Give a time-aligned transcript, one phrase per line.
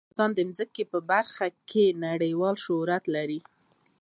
[0.09, 3.39] افغانستان د ځمکه په برخه کې نړیوال شهرت لري.